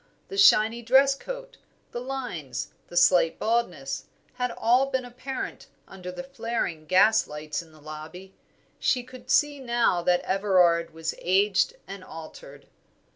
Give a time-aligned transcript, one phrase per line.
[0.29, 1.57] The shiny dress coat,
[1.91, 7.79] the lines, the slight baldness, had all been apparent under the flaring gaslights in the
[7.79, 8.33] lobby.
[8.79, 12.65] She could see now that Everard was aged and altered.